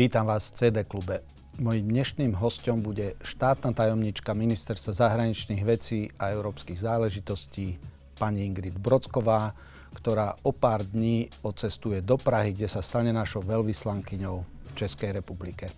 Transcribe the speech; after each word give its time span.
Vítam 0.00 0.32
vás 0.32 0.48
v 0.48 0.56
CD 0.56 0.76
klube. 0.88 1.20
Mojím 1.60 1.92
dnešným 1.92 2.32
hostom 2.40 2.80
bude 2.80 3.20
štátna 3.20 3.76
tajomnička 3.76 4.32
Ministerstva 4.32 4.96
zahraničných 4.96 5.60
vecí 5.60 6.08
a 6.16 6.32
európskych 6.32 6.80
záležitostí 6.80 7.76
pani 8.16 8.48
Ingrid 8.48 8.80
Brodsková, 8.80 9.52
ktorá 9.92 10.40
o 10.40 10.56
pár 10.56 10.88
dní 10.88 11.28
odcestuje 11.44 12.00
do 12.00 12.16
Prahy, 12.16 12.56
kde 12.56 12.72
sa 12.72 12.80
stane 12.80 13.12
našou 13.12 13.44
veľvyslankyňou 13.44 14.36
v 14.40 14.72
Českej 14.72 15.20
republike. 15.20 15.68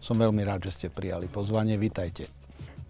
Som 0.00 0.24
veľmi 0.24 0.40
rád, 0.40 0.72
že 0.72 0.72
ste 0.72 0.86
prijali 0.88 1.28
pozvanie. 1.28 1.76
Vítajte. 1.76 2.32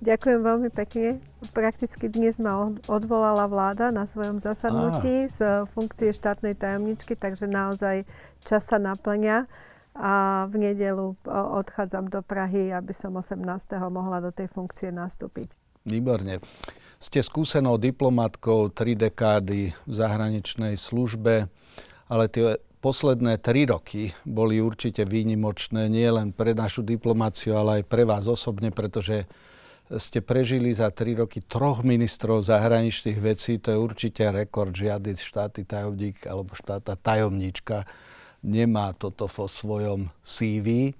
Ďakujem 0.06 0.38
veľmi 0.38 0.70
pekne. 0.70 1.18
Prakticky 1.50 2.06
dnes 2.06 2.38
ma 2.38 2.70
odvolala 2.86 3.50
vláda 3.50 3.90
na 3.90 4.06
svojom 4.06 4.38
zasadnutí 4.38 5.26
ah. 5.26 5.30
z 5.34 5.38
funkcie 5.66 6.14
štátnej 6.14 6.54
tajomničky, 6.54 7.18
takže 7.18 7.50
naozaj 7.50 8.06
čas 8.46 8.70
sa 8.70 8.78
naplňa 8.78 9.50
a 9.96 10.44
v 10.52 10.70
nedelu 10.70 11.16
odchádzam 11.28 12.12
do 12.12 12.20
Prahy, 12.20 12.70
aby 12.72 12.92
som 12.92 13.16
18. 13.16 13.40
mohla 13.88 14.20
do 14.20 14.30
tej 14.30 14.52
funkcie 14.52 14.92
nastúpiť. 14.92 15.56
Výborne. 15.88 16.44
Ste 16.96 17.20
skúsenou 17.20 17.76
diplomatkou 17.76 18.72
tri 18.72 18.96
dekády 18.96 19.72
v 19.72 19.92
zahraničnej 19.92 20.80
službe, 20.80 21.48
ale 22.08 22.24
tie 22.32 22.56
posledné 22.80 23.36
tri 23.42 23.68
roky 23.68 24.16
boli 24.24 24.62
určite 24.62 25.04
výnimočné 25.04 25.92
nie 25.92 26.08
len 26.08 26.32
pre 26.32 26.56
našu 26.56 26.86
diplomáciu, 26.86 27.58
ale 27.58 27.82
aj 27.82 27.84
pre 27.90 28.08
vás 28.08 28.24
osobne, 28.30 28.72
pretože 28.72 29.28
ste 29.86 30.18
prežili 30.18 30.74
za 30.74 30.90
tri 30.90 31.14
roky 31.14 31.38
troch 31.38 31.86
ministrov 31.86 32.42
zahraničných 32.42 33.22
vecí, 33.22 33.62
to 33.62 33.70
je 33.70 33.78
určite 33.78 34.22
rekord. 34.34 34.74
Žiadny 34.74 35.14
štátny 35.14 35.62
tajomník 35.62 36.26
alebo 36.26 36.58
štátna 36.58 36.98
tajomníčka 36.98 37.86
nemá 38.46 38.94
toto 38.94 39.26
vo 39.26 39.50
svojom 39.50 40.06
CV. 40.22 40.94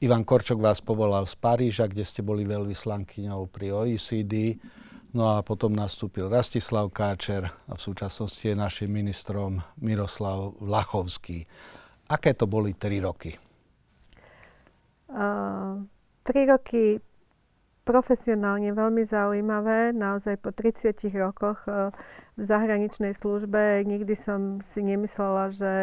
Ivan 0.00 0.24
Korčok 0.24 0.56
vás 0.56 0.80
povolal 0.80 1.28
z 1.28 1.36
Paríža, 1.36 1.84
kde 1.84 2.08
ste 2.08 2.24
boli 2.24 2.48
veľvyslankyňou 2.48 3.52
pri 3.52 3.76
OECD. 3.76 4.56
No 5.12 5.36
a 5.36 5.44
potom 5.44 5.76
nastúpil 5.76 6.32
Rastislav 6.32 6.88
Káčer 6.88 7.44
a 7.44 7.72
v 7.76 7.80
súčasnosti 7.80 8.40
je 8.40 8.56
našim 8.56 8.88
ministrom 8.88 9.60
Miroslav 9.76 10.56
Vlachovský. 10.56 11.44
Aké 12.08 12.32
to 12.32 12.48
boli 12.48 12.72
tri 12.72 13.02
roky? 13.02 13.36
Uh, 15.10 15.84
tri 16.24 16.46
roky 16.46 17.02
profesionálne 17.84 18.70
veľmi 18.70 19.02
zaujímavé. 19.02 19.96
Naozaj 19.96 20.36
po 20.40 20.52
30 20.52 20.96
rokoch 21.16 21.64
eh, 21.66 21.90
v 22.40 22.42
zahraničnej 22.42 23.12
službe 23.12 23.84
nikdy 23.84 24.16
som 24.16 24.64
si 24.64 24.80
nemyslela, 24.80 25.52
že, 25.52 25.76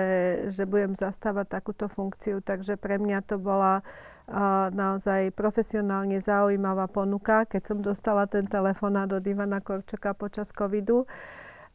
že 0.49 0.65
budem 0.65 0.97
zastávať 0.97 1.61
takúto 1.61 1.85
funkciu, 1.85 2.41
takže 2.41 2.81
pre 2.81 2.97
mňa 2.97 3.21
to 3.29 3.37
bola 3.37 3.85
uh, 3.85 4.73
naozaj 4.73 5.37
profesionálne 5.37 6.17
zaujímavá 6.17 6.89
ponuka, 6.89 7.45
keď 7.45 7.61
som 7.61 7.77
dostala 7.77 8.25
ten 8.25 8.49
telefonát 8.49 9.05
od 9.13 9.21
Ivana 9.21 9.61
Korčoka 9.61 10.17
počas 10.17 10.49
covidu. 10.49 11.05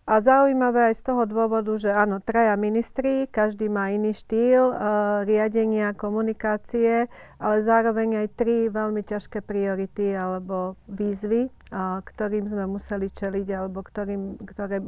A 0.02 0.18
zaujímavé 0.18 0.90
aj 0.90 0.98
z 0.98 1.02
toho 1.14 1.22
dôvodu, 1.30 1.70
že 1.78 1.94
áno, 1.94 2.18
traja 2.18 2.58
ministri, 2.58 3.30
každý 3.30 3.70
má 3.70 3.94
iný 3.94 4.10
štýl 4.10 4.74
uh, 4.74 5.22
riadenia, 5.22 5.94
komunikácie, 5.94 7.06
ale 7.38 7.56
zároveň 7.62 8.26
aj 8.26 8.28
tri 8.34 8.66
veľmi 8.66 8.98
ťažké 8.98 9.46
priority 9.46 10.10
alebo 10.18 10.74
výzvy, 10.90 11.46
ktorým 11.72 12.52
sme 12.52 12.68
museli 12.68 13.08
čeliť 13.08 13.48
alebo 13.56 13.80
ktorým, 13.80 14.44
ktoré, 14.44 14.84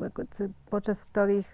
počas 0.68 1.08
ktorých 1.08 1.48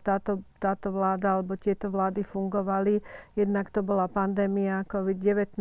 táto, 0.00 0.44
táto 0.60 0.88
vláda 0.92 1.36
alebo 1.36 1.56
tieto 1.60 1.92
vlády 1.92 2.24
fungovali. 2.24 3.04
Jednak 3.36 3.68
to 3.68 3.84
bola 3.84 4.08
pandémia 4.08 4.84
COVID-19, 4.88 5.60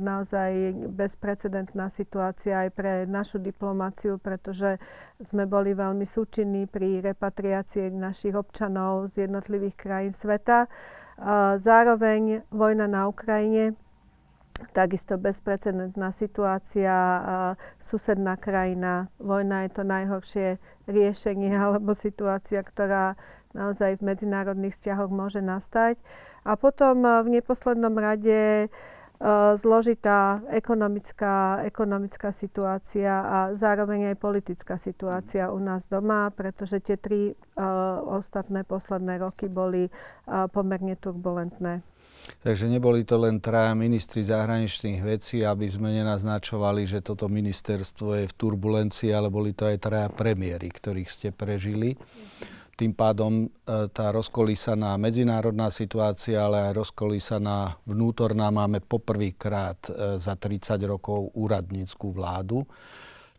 naozaj 0.00 0.76
bezprecedentná 0.96 1.92
situácia 1.92 2.64
aj 2.64 2.70
pre 2.72 2.92
našu 3.04 3.36
diplomáciu, 3.36 4.16
pretože 4.16 4.80
sme 5.20 5.44
boli 5.44 5.76
veľmi 5.76 6.08
súčinní 6.08 6.64
pri 6.68 7.04
repatriácii 7.04 7.92
našich 7.92 8.32
občanov 8.32 9.12
z 9.12 9.28
jednotlivých 9.28 9.76
krajín 9.76 10.16
sveta. 10.16 10.68
Zároveň 11.60 12.48
vojna 12.48 12.88
na 12.88 13.08
Ukrajine, 13.08 13.76
takisto 14.74 15.18
bezprecedentná 15.18 16.10
situácia, 16.10 16.94
susedná 17.78 18.36
krajina, 18.36 19.08
vojna 19.22 19.66
je 19.66 19.70
to 19.70 19.82
najhoršie 19.86 20.48
riešenie 20.86 21.54
alebo 21.64 21.94
situácia, 21.94 22.62
ktorá 22.62 23.14
naozaj 23.56 23.98
v 23.98 24.06
medzinárodných 24.14 24.74
vzťahoch 24.74 25.10
môže 25.10 25.40
nastať. 25.40 25.98
A 26.44 26.54
potom 26.54 27.02
v 27.02 27.28
neposlednom 27.40 27.92
rade 27.96 28.70
zložitá 29.58 30.46
ekonomická, 30.46 31.66
ekonomická 31.66 32.30
situácia 32.30 33.10
a 33.10 33.38
zároveň 33.50 34.14
aj 34.14 34.22
politická 34.22 34.78
situácia 34.78 35.50
u 35.50 35.58
nás 35.58 35.90
doma, 35.90 36.30
pretože 36.30 36.78
tie 36.78 36.94
tri 36.94 37.34
uh, 37.34 37.98
ostatné 38.14 38.62
posledné 38.62 39.18
roky 39.18 39.50
boli 39.50 39.90
uh, 39.90 40.46
pomerne 40.46 40.94
turbulentné. 40.94 41.82
Takže 42.38 42.70
neboli 42.70 43.02
to 43.02 43.18
len 43.18 43.42
traja 43.42 43.74
ministri 43.74 44.22
zahraničných 44.22 45.00
vecí, 45.02 45.42
aby 45.42 45.66
sme 45.66 45.90
nenaznačovali, 45.90 46.86
že 46.86 47.02
toto 47.02 47.26
ministerstvo 47.26 48.22
je 48.22 48.24
v 48.30 48.36
turbulencii, 48.36 49.10
ale 49.10 49.32
boli 49.32 49.56
to 49.56 49.66
aj 49.66 49.78
traja 49.82 50.08
premiéry, 50.12 50.70
ktorých 50.70 51.10
ste 51.10 51.28
prežili. 51.34 51.98
Tým 52.78 52.94
pádom 52.94 53.42
e, 53.42 53.46
tá 53.90 54.14
rozkolísaná 54.14 54.94
medzinárodná 55.02 55.66
situácia, 55.74 56.46
ale 56.46 56.70
aj 56.70 56.78
rozkolísaná 56.78 57.74
vnútorná 57.82 58.54
máme 58.54 58.78
poprvýkrát 58.86 59.90
e, 59.90 60.14
za 60.22 60.38
30 60.38 60.78
rokov 60.86 61.34
úradníckú 61.34 62.14
vládu. 62.14 62.62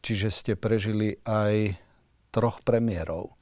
Čiže 0.04 0.28
ste 0.28 0.54
prežili 0.60 1.16
aj 1.24 1.80
troch 2.36 2.60
premiérov 2.68 3.39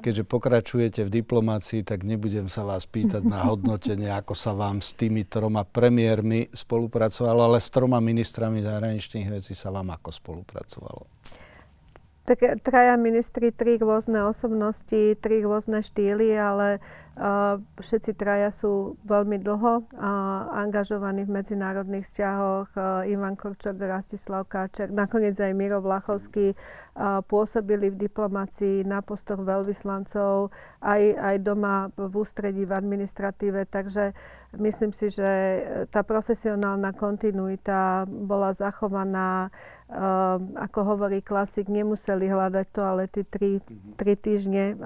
keďže 0.00 0.24
pokračujete 0.26 1.00
v 1.06 1.14
diplomácii, 1.22 1.84
tak 1.84 2.02
nebudem 2.02 2.50
sa 2.50 2.64
vás 2.64 2.88
pýtať 2.88 3.22
na 3.22 3.44
hodnotenie, 3.50 4.10
ako 4.10 4.32
sa 4.32 4.56
vám 4.56 4.80
s 4.80 4.96
tými 4.96 5.28
troma 5.28 5.62
premiérmi 5.62 6.50
spolupracovalo, 6.50 7.52
ale 7.52 7.58
s 7.60 7.68
troma 7.68 8.00
ministrami 8.00 8.64
zahraničných 8.64 9.28
vecí 9.28 9.52
sa 9.52 9.70
vám 9.70 9.92
ako 9.94 10.10
spolupracovalo. 10.10 11.06
Traja 12.24 12.96
ministri, 12.96 13.52
tri 13.52 13.76
rôzne 13.76 14.24
osobnosti, 14.24 15.12
tri 15.20 15.44
rôzne 15.44 15.84
štýly, 15.84 16.32
ale 16.32 16.80
uh, 17.20 17.60
všetci 17.76 18.16
traja 18.16 18.48
sú 18.48 18.96
veľmi 19.04 19.36
dlho 19.44 19.84
uh, 19.84 20.08
angažovaní 20.56 21.28
v 21.28 21.36
medzinárodných 21.36 22.08
vzťahoch. 22.08 22.72
Uh, 22.72 23.12
Ivan 23.12 23.36
Korčok, 23.36 23.76
Rastislav 23.76 24.48
Káčer, 24.48 24.88
nakoniec 24.88 25.36
aj 25.36 25.52
Miro 25.52 25.84
Vlachovský 25.84 26.56
uh, 26.56 27.20
pôsobili 27.28 27.92
v 27.92 28.08
diplomácii 28.08 28.88
na 28.88 29.04
postoch 29.04 29.44
veľvyslancov, 29.44 30.48
aj, 30.80 31.02
aj 31.20 31.36
doma 31.44 31.92
v 31.92 32.08
ústredí 32.08 32.64
v 32.64 32.72
administratíve, 32.72 33.68
takže 33.68 34.16
myslím 34.58 34.92
si, 34.92 35.10
že 35.10 35.30
tá 35.90 36.02
profesionálna 36.02 36.94
kontinuita 36.94 38.04
bola 38.06 38.52
zachovaná 38.54 39.50
Ehm, 39.84 40.56
ako 40.56 40.96
hovorí 40.96 41.20
klasik, 41.20 41.70
nemuseli 41.70 42.26
hľadať 42.26 42.66
toalety 42.72 43.20
tri, 43.28 43.60
mhm. 43.60 44.00
tri 44.00 44.16
týždne 44.18 44.80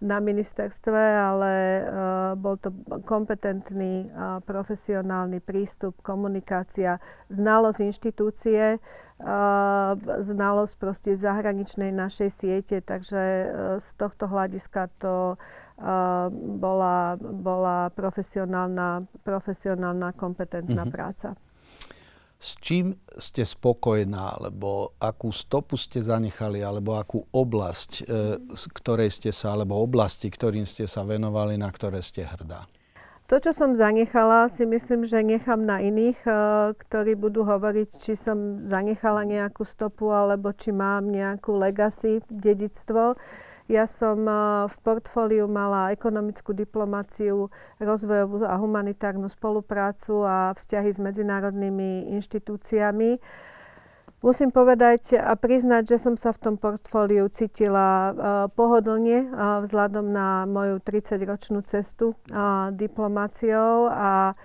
na 0.00 0.18
ministerstve, 0.18 0.98
ale 0.98 1.52
ehm, 1.52 2.40
bol 2.40 2.56
to 2.56 2.72
kompetentný, 3.04 4.08
profesionálny 4.48 5.38
prístup, 5.44 5.94
komunikácia, 6.00 6.96
znalosť 7.28 7.80
inštitúcie, 7.84 8.80
znalosť 10.18 10.74
proste 10.82 11.10
zahraničnej 11.14 11.94
našej 11.94 12.30
siete, 12.32 12.76
takže 12.82 13.22
z 13.78 13.88
tohto 13.94 14.26
hľadiska 14.26 14.90
to 14.98 15.38
bola, 16.32 17.18
bola 17.18 17.90
profesionálna, 17.90 19.02
profesionálna 19.26 20.14
kompetentná 20.14 20.86
mm-hmm. 20.86 20.94
práca 20.94 21.34
s 22.42 22.58
čím 22.58 22.98
ste 23.22 23.46
spokojná, 23.46 24.34
alebo 24.34 24.98
akú 24.98 25.30
stopu 25.30 25.78
ste 25.78 26.02
zanechali, 26.02 26.58
alebo 26.58 26.98
akú 26.98 27.22
oblasť, 27.30 27.90
e, 28.02 28.04
ktorej 28.82 29.14
ste 29.14 29.30
sa, 29.30 29.54
alebo 29.54 29.78
oblasti, 29.78 30.26
ktorým 30.26 30.66
ste 30.66 30.90
sa 30.90 31.06
venovali, 31.06 31.54
na 31.54 31.70
ktoré 31.70 32.02
ste 32.02 32.26
hrdá? 32.26 32.66
To, 33.30 33.38
čo 33.38 33.54
som 33.54 33.78
zanechala, 33.78 34.50
si 34.50 34.66
myslím, 34.66 35.06
že 35.06 35.22
nechám 35.22 35.62
na 35.62 35.78
iných, 35.78 36.18
e, 36.26 36.32
ktorí 36.82 37.14
budú 37.14 37.46
hovoriť, 37.46 37.88
či 38.02 38.18
som 38.18 38.58
zanechala 38.58 39.22
nejakú 39.22 39.62
stopu, 39.62 40.10
alebo 40.10 40.50
či 40.50 40.74
mám 40.74 41.14
nejakú 41.14 41.54
legacy, 41.54 42.26
dedičstvo. 42.26 43.14
Ja 43.72 43.88
som 43.88 44.28
v 44.68 44.76
portfóliu 44.84 45.48
mala 45.48 45.96
ekonomickú 45.96 46.52
diplomáciu, 46.52 47.48
rozvojovú 47.80 48.44
a 48.44 48.60
humanitárnu 48.60 49.32
spoluprácu 49.32 50.28
a 50.28 50.52
vzťahy 50.52 50.92
s 50.92 51.00
medzinárodnými 51.00 52.12
inštitúciami. 52.12 53.16
Musím 54.20 54.52
povedať 54.52 55.16
a 55.16 55.32
priznať, 55.40 55.96
že 55.96 56.04
som 56.04 56.20
sa 56.20 56.36
v 56.36 56.42
tom 56.44 56.54
portfóliu 56.60 57.32
cítila 57.32 57.88
uh, 57.88 58.12
pohodlne 58.52 59.32
uh, 59.32 59.64
vzhľadom 59.64 60.04
na 60.04 60.44
moju 60.44 60.76
30-ročnú 60.84 61.64
cestu 61.64 62.12
diplomáciou 62.76 63.88
a 63.88 64.36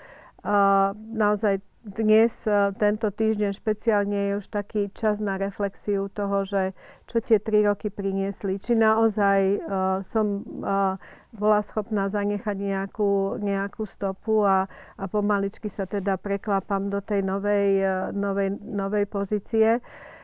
naozaj 1.11 1.59
dnes, 1.87 2.43
e, 2.43 2.75
tento 2.75 3.07
týždeň 3.07 3.55
špeciálne 3.55 4.19
je 4.31 4.33
už 4.43 4.47
taký 4.51 4.91
čas 4.91 5.23
na 5.23 5.39
reflexiu 5.39 6.11
toho, 6.11 6.43
že 6.43 6.75
čo 7.07 7.23
tie 7.23 7.39
tri 7.39 7.63
roky 7.63 7.87
priniesli. 7.87 8.59
Či 8.59 8.75
naozaj 8.75 9.39
uh, 9.63 10.03
som 10.03 10.43
uh, 10.43 10.99
bola 11.31 11.63
schopná 11.63 12.11
zanechať 12.11 12.57
nejakú, 12.59 13.39
nejakú 13.39 13.87
stopu 13.87 14.43
a, 14.43 14.67
a 14.99 15.03
pomaličky 15.07 15.71
sa 15.71 15.87
teda 15.87 16.19
preklápam 16.19 16.91
do 16.91 16.99
tej 16.99 17.23
novej, 17.23 17.79
uh, 17.79 18.11
novej, 18.11 18.59
novej 18.59 19.07
pozície. 19.07 19.79
Uh, 19.79 20.16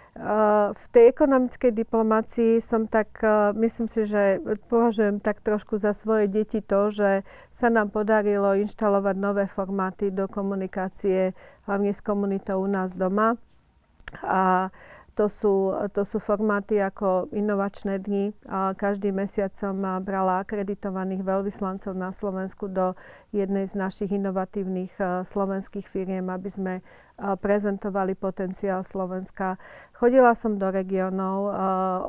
v 0.78 0.86
tej 0.94 1.10
ekonomickej 1.10 1.74
diplomácii 1.74 2.62
som 2.62 2.86
tak, 2.86 3.18
e, 3.26 3.50
myslím 3.58 3.90
si, 3.90 4.06
že 4.06 4.38
považujem 4.70 5.18
tak 5.18 5.42
trošku 5.42 5.82
za 5.82 5.90
svoje 5.98 6.30
deti 6.30 6.62
to, 6.62 6.94
že 6.94 7.26
sa 7.50 7.74
nám 7.74 7.90
podarilo 7.90 8.54
inštalovať 8.54 9.16
nové 9.18 9.50
formáty 9.50 10.14
do 10.14 10.30
komunikácie, 10.30 11.34
hlavne 11.66 11.90
s 11.90 12.06
komunitou 12.06 12.62
u 12.62 12.70
nás 12.70 12.94
doma. 12.94 13.42
A 14.22 14.70
to 15.14 15.30
sú, 15.30 15.70
to 15.94 16.02
sú 16.06 16.18
formáty 16.18 16.82
ako 16.82 17.30
inovačné 17.30 18.02
dni. 18.02 18.34
Každý 18.78 19.14
mesiac 19.14 19.54
som 19.54 19.78
brala 20.02 20.42
akreditovaných 20.42 21.22
veľvyslancov 21.22 21.94
na 21.94 22.10
Slovensku 22.10 22.66
do 22.66 22.98
jednej 23.30 23.70
z 23.70 23.78
našich 23.78 24.10
inovatívnych 24.10 24.98
slovenských 25.26 25.86
firiem, 25.86 26.34
aby 26.34 26.50
sme 26.50 26.74
prezentovali 27.18 28.18
potenciál 28.18 28.82
Slovenska. 28.82 29.62
Chodila 29.94 30.34
som 30.34 30.58
do 30.58 30.68
regiónov, 30.74 31.54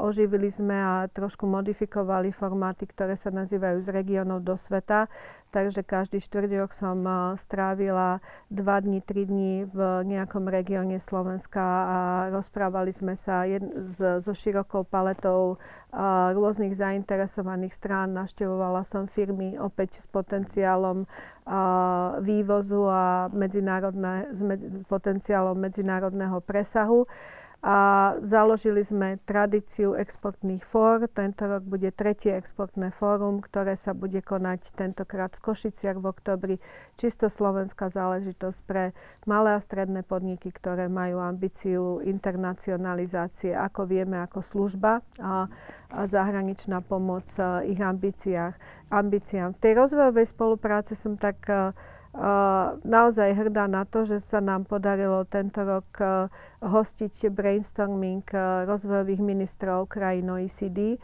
oživili 0.01 0.49
sme 0.49 0.75
a 0.75 0.95
trošku 1.13 1.45
modifikovali 1.47 2.33
formáty, 2.33 2.89
ktoré 2.89 3.15
sa 3.15 3.29
nazývajú 3.29 3.85
z 3.85 3.89
regiónov 3.93 4.41
do 4.43 4.57
sveta. 4.57 5.07
Takže 5.55 5.87
každý 5.87 6.19
štvrť 6.19 6.51
rok 6.59 6.75
som 6.75 6.99
strávila 7.39 8.19
2 8.51 8.59
dní, 8.59 8.99
3 9.07 9.31
dní 9.31 9.55
v 9.71 9.79
nejakom 10.03 10.51
regióne 10.51 10.99
Slovenska 10.99 11.63
a 11.63 11.99
rozprávali 12.35 12.91
sme 12.91 13.15
sa 13.15 13.47
so 14.19 14.33
širokou 14.35 14.83
paletou 14.83 15.63
rôznych 16.35 16.75
zainteresovaných 16.75 17.71
strán. 17.71 18.13
Naštevovala 18.19 18.83
som 18.83 19.07
firmy 19.07 19.55
opäť 19.55 20.03
s 20.03 20.07
potenciálom 20.11 21.07
vývozu 22.21 22.83
a 22.91 23.31
medzinárodné, 23.31 24.35
s 24.35 24.43
potenciálom 24.91 25.55
medzinárodného 25.55 26.43
presahu 26.43 27.07
a 27.65 27.77
založili 28.21 28.85
sme 28.85 29.17
tradíciu 29.25 29.97
exportných 29.97 30.61
fór. 30.61 31.09
Tento 31.09 31.49
rok 31.49 31.65
bude 31.65 31.89
tretie 31.97 32.37
exportné 32.37 32.93
fórum, 32.93 33.41
ktoré 33.41 33.73
sa 33.73 33.97
bude 33.97 34.21
konať 34.21 34.77
tentokrát 34.77 35.33
v 35.33 35.49
Košiciach 35.49 35.97
v 35.97 36.05
oktobri. 36.05 36.57
Čisto 37.01 37.33
slovenská 37.33 37.89
záležitosť 37.89 38.61
pre 38.69 38.93
malé 39.25 39.57
a 39.57 39.65
stredné 39.65 40.05
podniky, 40.05 40.53
ktoré 40.53 40.93
majú 40.93 41.25
ambíciu 41.25 42.05
internacionalizácie, 42.05 43.57
ako 43.57 43.89
vieme, 43.89 44.21
ako 44.21 44.45
služba 44.45 45.01
a, 45.17 45.49
a 45.89 46.01
zahraničná 46.05 46.85
pomoc 46.85 47.33
ich 47.65 47.81
ambíciách, 47.81 48.61
ambíciám. 48.93 49.57
V 49.57 49.63
tej 49.65 49.73
rozvojovej 49.81 50.29
spolupráce 50.29 50.93
som 50.93 51.17
tak 51.17 51.41
naozaj 52.87 53.35
hrdá 53.35 53.67
na 53.67 53.83
to, 53.83 54.07
že 54.07 54.23
sa 54.23 54.39
nám 54.39 54.71
podarilo 54.71 55.27
tento 55.27 55.67
rok 55.67 55.91
hostiť 56.63 57.27
brainstorming 57.35 58.23
rozvojových 58.71 59.19
ministrov 59.19 59.91
krajín 59.91 60.31
OECD 60.31 60.95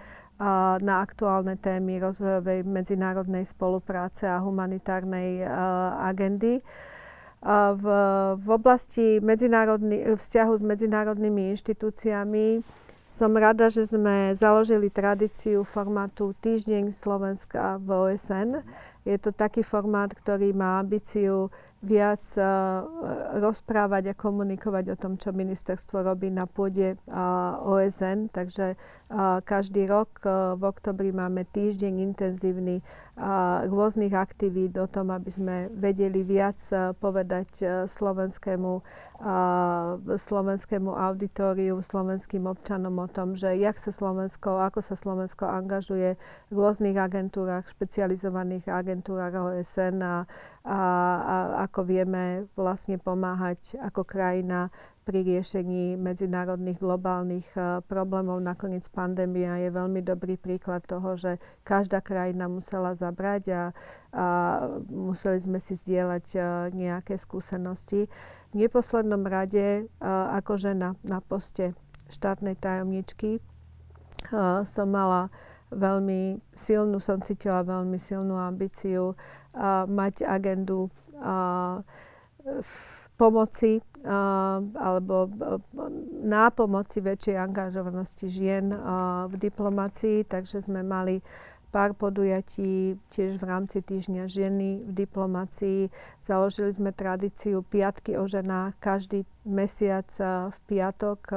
na 0.81 0.95
aktuálne 1.03 1.59
témy 1.59 2.01
rozvojovej 2.01 2.63
medzinárodnej 2.65 3.45
spolupráce 3.45 4.31
a 4.31 4.41
humanitárnej 4.41 5.45
agendy. 6.01 6.63
V, 7.75 7.85
v 8.37 8.47
oblasti 8.49 9.19
vzťahu 9.21 10.53
s 10.57 10.63
medzinárodnými 10.63 11.57
inštitúciami 11.57 12.63
som 13.11 13.35
rada, 13.35 13.67
že 13.67 13.91
sme 13.91 14.39
založili 14.39 14.87
tradíciu 14.87 15.67
formátu 15.67 16.31
Týždeň 16.39 16.95
Slovenska 16.95 17.83
v 17.83 18.15
OSN. 18.15 18.63
Je 19.05 19.17
to 19.17 19.33
taký 19.33 19.65
formát, 19.65 20.13
ktorý 20.13 20.53
má 20.53 20.81
ambíciu 20.81 21.49
viac 21.81 22.21
uh, 22.37 22.85
rozprávať 23.41 24.13
a 24.13 24.19
komunikovať 24.19 24.93
o 24.93 24.97
tom, 25.01 25.17
čo 25.17 25.33
ministerstvo 25.33 26.05
robí 26.05 26.29
na 26.29 26.45
pôde 26.45 26.93
uh, 27.09 27.57
OSN. 27.65 28.29
Takže 28.29 28.77
uh, 28.77 29.41
každý 29.41 29.89
rok 29.89 30.21
v 30.61 30.61
oktobri 30.61 31.09
máme 31.17 31.49
týždeň 31.49 32.13
intenzívny 32.13 32.85
rôznych 33.69 34.17
aktivít 34.17 34.81
o 34.81 34.89
tom, 34.89 35.13
aby 35.13 35.29
sme 35.29 35.57
vedeli 35.77 36.25
viac 36.25 36.57
povedať 37.05 37.85
slovenskému, 37.85 38.81
slovenskému 40.17 40.89
auditóriu, 40.89 41.85
slovenským 41.85 42.49
občanom 42.49 42.97
o 42.97 43.09
tom, 43.13 43.37
že 43.37 43.53
jak 43.61 43.77
sa 43.77 43.93
Slovensko, 43.93 44.65
ako 44.65 44.81
sa 44.81 44.97
Slovensko 44.97 45.45
angažuje 45.45 46.17
v 46.49 46.55
rôznych 46.57 46.97
agentúrach, 46.97 47.69
špecializovaných 47.69 48.73
agentúrach 48.73 48.90
OSN 48.99 50.03
a, 50.03 50.27
a, 50.67 50.81
a 51.23 51.37
ako 51.71 51.87
vieme 51.87 52.51
vlastne 52.59 52.99
pomáhať 52.99 53.79
ako 53.79 54.03
krajina 54.03 54.75
pri 55.07 55.23
riešení 55.27 55.99
medzinárodných 55.99 56.79
globálnych 56.79 57.49
uh, 57.59 57.83
problémov. 57.87 58.39
Nakoniec 58.43 58.87
pandémia 58.91 59.59
je 59.59 59.71
veľmi 59.71 60.03
dobrý 60.03 60.39
príklad 60.39 60.83
toho, 60.87 61.15
že 61.15 61.39
každá 61.63 62.03
krajina 62.03 62.47
musela 62.47 62.95
zabrať 62.95 63.43
a, 63.51 63.63
a 64.15 64.27
museli 64.87 65.43
sme 65.43 65.59
si 65.59 65.75
zdieľať 65.75 66.27
uh, 66.39 66.45
nejaké 66.71 67.19
skúsenosti. 67.19 68.07
V 68.51 68.55
neposlednom 68.55 69.27
rade 69.27 69.87
uh, 69.87 70.37
ako 70.39 70.59
žena 70.59 70.95
na 71.03 71.19
poste 71.19 71.75
štátnej 72.11 72.59
tajomničky 72.59 73.39
som 74.69 74.89
mala 74.93 75.33
veľmi 75.71 76.43
silnú, 76.53 76.99
som 76.99 77.23
cítila 77.23 77.63
veľmi 77.63 77.97
silnú 77.97 78.35
ambíciu 78.35 79.15
uh, 79.15 79.87
mať 79.87 80.27
agendu 80.27 80.91
uh, 81.19 81.81
pomoci 83.15 83.79
uh, 84.03 84.59
alebo 84.81 85.31
uh, 85.31 85.61
na 86.25 86.51
pomoci 86.51 87.05
väčšej 87.05 87.37
angažovanosti 87.37 88.27
žien 88.27 88.73
uh, 88.73 89.29
v 89.31 89.35
diplomácii, 89.39 90.27
takže 90.27 90.65
sme 90.65 90.83
mali 90.83 91.23
pár 91.71 91.95
podujatí 91.95 92.99
tiež 93.15 93.39
v 93.39 93.45
rámci 93.47 93.79
týždňa 93.79 94.27
ženy 94.27 94.83
v 94.83 94.91
diplomácii. 94.91 95.87
Založili 96.19 96.75
sme 96.75 96.91
tradíciu 96.91 97.63
piatky 97.63 98.19
o 98.19 98.27
ženách. 98.27 98.75
Každý 98.83 99.23
mesiac 99.47 100.11
v 100.51 100.59
piatok, 100.67 101.31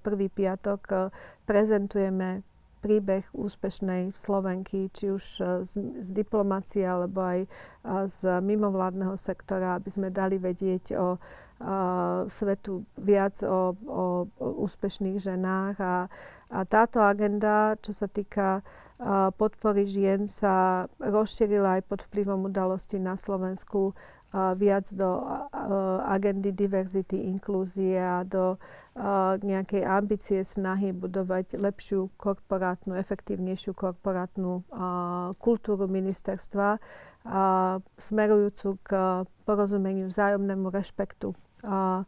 prvý 0.00 0.32
piatok 0.32 1.12
prezentujeme 1.44 2.40
príbeh 2.78 3.26
úspešnej 3.34 4.14
Slovenky, 4.14 4.88
či 4.94 5.10
už 5.10 5.24
e, 5.38 5.42
z, 5.66 5.72
z 5.98 6.08
diplomácie 6.14 6.86
alebo 6.86 7.20
aj 7.20 7.40
e, 7.44 7.48
z 8.06 8.18
mimovládneho 8.40 9.18
sektora, 9.18 9.76
aby 9.76 9.90
sme 9.90 10.08
dali 10.08 10.38
vedieť 10.38 10.94
o 10.96 11.14
e, 11.14 11.18
svetu 12.30 12.86
viac 12.96 13.42
o, 13.42 13.74
o, 13.74 14.04
o 14.26 14.46
úspešných 14.64 15.18
ženách. 15.18 15.76
A, 15.82 16.06
a 16.54 16.58
táto 16.64 17.02
agenda, 17.02 17.76
čo 17.82 17.92
sa 17.92 18.08
týka 18.08 18.62
podpory 19.38 19.86
žien, 19.86 20.26
sa 20.26 20.82
rozšírila 20.98 21.78
aj 21.78 21.82
pod 21.86 22.02
vplyvom 22.10 22.50
udalostí 22.50 22.98
na 22.98 23.14
Slovensku 23.14 23.94
viac 24.32 24.92
do 24.92 25.24
agendy 26.04 26.52
diverzity, 26.52 27.16
inklúzie 27.32 27.96
a 27.96 28.24
do 28.28 28.60
nejakej 29.40 29.82
ambície 29.88 30.40
snahy 30.44 30.92
budovať 30.92 31.56
lepšiu 31.56 32.12
korporátnu, 32.20 32.92
efektívnejšiu 32.92 33.72
korporátnu 33.72 34.68
kultúru 35.40 35.88
ministerstva, 35.88 36.76
smerujúcu 37.96 38.68
k 38.84 38.90
porozumeniu 39.48 40.12
vzájomnému 40.12 40.68
rešpektu 40.68 41.32
a, 41.64 42.04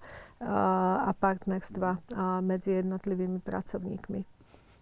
partnerstva 1.20 2.00
medzi 2.40 2.80
jednotlivými 2.80 3.40
pracovníkmi. 3.40 4.39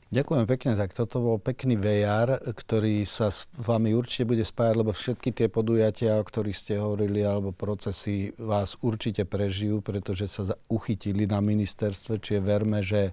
Ďakujem 0.08 0.48
pekne, 0.48 0.72
tak 0.72 0.96
toto 0.96 1.20
bol 1.20 1.36
pekný 1.36 1.76
VR, 1.76 2.40
ktorý 2.40 3.04
sa 3.04 3.28
s 3.28 3.44
vami 3.52 3.92
určite 3.92 4.24
bude 4.24 4.40
spájať, 4.40 4.74
lebo 4.80 4.96
všetky 4.96 5.36
tie 5.36 5.52
podujatia, 5.52 6.16
o 6.16 6.24
ktorých 6.24 6.56
ste 6.56 6.80
hovorili, 6.80 7.20
alebo 7.20 7.52
procesy 7.52 8.32
vás 8.40 8.80
určite 8.80 9.28
prežijú, 9.28 9.84
pretože 9.84 10.32
sa 10.32 10.56
uchytili 10.72 11.28
na 11.28 11.44
ministerstve, 11.44 12.24
čiže 12.24 12.40
verme, 12.40 12.80
že 12.80 13.12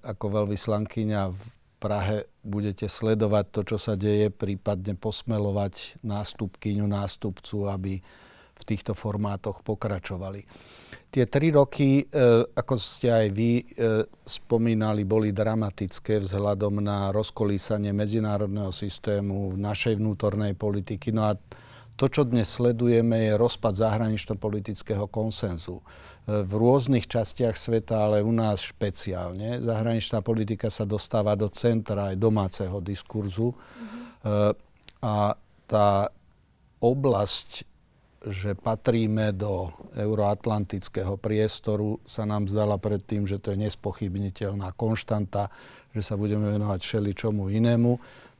ako 0.00 0.48
veľvyslankyňa 0.48 1.22
v 1.28 1.42
Prahe 1.76 2.24
budete 2.40 2.88
sledovať 2.88 3.44
to, 3.52 3.60
čo 3.74 3.76
sa 3.76 3.92
deje, 3.92 4.32
prípadne 4.32 4.96
posmelovať 4.96 6.00
nástupkyňu, 6.00 6.88
nástupcu, 6.88 7.68
aby 7.68 8.00
v 8.56 8.62
týchto 8.64 8.96
formátoch 8.96 9.60
pokračovali. 9.60 10.48
Tie 11.12 11.28
tri 11.28 11.52
roky, 11.52 12.00
e, 12.00 12.04
ako 12.56 12.80
ste 12.80 13.12
aj 13.12 13.26
vy 13.36 13.60
e, 13.60 13.64
spomínali, 14.24 15.04
boli 15.04 15.28
dramatické 15.28 16.16
vzhľadom 16.24 16.80
na 16.80 17.12
rozkolísanie 17.12 17.92
medzinárodného 17.92 18.72
systému, 18.72 19.52
našej 19.60 20.00
vnútornej 20.00 20.56
politiky. 20.56 21.12
No 21.12 21.28
a 21.28 21.36
To, 22.00 22.08
čo 22.08 22.24
dnes 22.24 22.48
sledujeme, 22.48 23.28
je 23.28 23.36
rozpad 23.36 23.76
zahranično-politického 23.76 25.04
konsenzu. 25.12 25.84
E, 26.24 26.40
v 26.40 26.52
rôznych 26.56 27.04
častiach 27.04 27.60
sveta, 27.60 28.08
ale 28.08 28.24
u 28.24 28.32
nás 28.32 28.64
špeciálne. 28.64 29.60
Zahraničná 29.60 30.24
politika 30.24 30.72
sa 30.72 30.88
dostáva 30.88 31.36
do 31.36 31.52
centra 31.52 32.08
aj 32.08 32.16
domáceho 32.16 32.80
diskurzu. 32.80 33.52
Mm-hmm. 33.52 34.02
A 35.04 35.36
tá 35.68 36.08
oblasť, 36.80 37.68
že 38.30 38.54
patríme 38.54 39.34
do 39.34 39.74
euroatlantického 39.98 41.18
priestoru, 41.18 41.98
sa 42.06 42.22
nám 42.22 42.46
zdala 42.46 42.78
predtým, 42.78 43.26
že 43.26 43.42
to 43.42 43.54
je 43.54 43.66
nespochybniteľná 43.66 44.70
konštanta, 44.78 45.50
že 45.90 46.06
sa 46.06 46.14
budeme 46.14 46.46
venovať 46.46 46.80
všeličomu 46.82 47.50
inému. 47.50 47.92